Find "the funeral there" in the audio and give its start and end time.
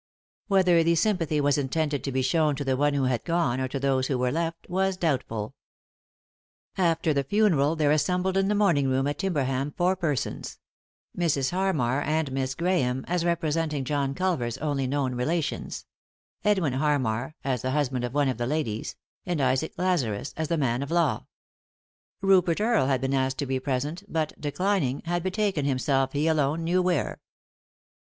7.13-7.91